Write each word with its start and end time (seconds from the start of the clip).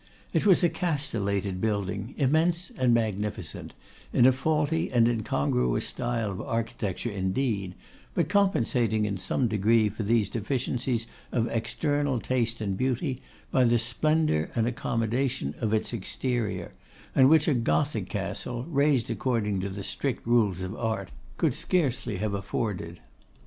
It 0.33 0.47
was 0.47 0.63
a 0.63 0.69
castellated 0.69 1.61
building, 1.61 2.15
immense 2.17 2.71
and 2.75 2.91
magnificent, 2.91 3.71
in 4.11 4.25
a 4.25 4.31
faulty 4.31 4.91
and 4.91 5.07
incongruous 5.07 5.85
style 5.85 6.31
of 6.31 6.41
architecture, 6.41 7.11
indeed, 7.11 7.75
but 8.15 8.27
compensating 8.27 9.05
in 9.05 9.19
some 9.19 9.47
degree 9.47 9.89
for 9.89 10.01
these 10.01 10.31
deficiencies 10.31 11.05
of 11.31 11.45
external 11.51 12.19
taste 12.19 12.61
and 12.61 12.75
beauty 12.75 13.21
by 13.51 13.63
the 13.63 13.77
splendour 13.77 14.49
and 14.55 14.65
accommodation 14.65 15.53
of 15.61 15.71
its 15.71 15.93
exterior, 15.93 16.73
and 17.13 17.29
which 17.29 17.47
a 17.47 17.53
Gothic 17.53 18.09
castle, 18.09 18.63
raised 18.69 19.11
according 19.11 19.59
to 19.59 19.69
the 19.69 19.83
strict 19.83 20.25
rules 20.25 20.61
of 20.61 20.75
art, 20.75 21.11
could 21.37 21.53
scarcely 21.53 22.17
have 22.17 22.33
afforded. 22.33 22.99